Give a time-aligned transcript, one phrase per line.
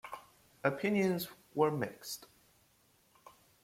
[0.63, 2.25] Opinions were mixed.